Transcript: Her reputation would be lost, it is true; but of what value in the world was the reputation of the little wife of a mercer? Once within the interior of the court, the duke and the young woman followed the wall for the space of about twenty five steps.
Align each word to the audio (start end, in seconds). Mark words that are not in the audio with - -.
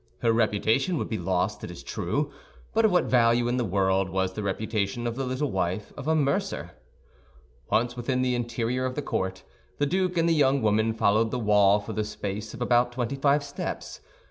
Her 0.23 0.33
reputation 0.33 0.97
would 0.97 1.09
be 1.09 1.19
lost, 1.19 1.63
it 1.63 1.69
is 1.69 1.83
true; 1.83 2.31
but 2.73 2.85
of 2.85 2.91
what 2.91 3.03
value 3.03 3.47
in 3.47 3.57
the 3.57 3.63
world 3.63 4.09
was 4.09 4.33
the 4.33 4.41
reputation 4.41 5.05
of 5.05 5.15
the 5.15 5.27
little 5.27 5.51
wife 5.51 5.93
of 5.95 6.07
a 6.07 6.15
mercer? 6.15 6.71
Once 7.69 7.95
within 7.95 8.23
the 8.23 8.33
interior 8.33 8.85
of 8.87 8.95
the 8.95 9.03
court, 9.03 9.43
the 9.77 9.85
duke 9.85 10.17
and 10.17 10.27
the 10.27 10.33
young 10.33 10.63
woman 10.63 10.95
followed 10.95 11.29
the 11.29 11.37
wall 11.37 11.79
for 11.79 11.93
the 11.93 12.03
space 12.03 12.51
of 12.55 12.63
about 12.63 12.91
twenty 12.91 13.15
five 13.15 13.43
steps. 13.43 13.99